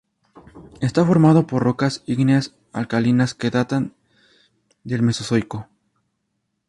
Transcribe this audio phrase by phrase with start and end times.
[0.79, 3.93] Está formado por rocas ígneas alcalinas que datan
[4.83, 5.67] del mesozoico.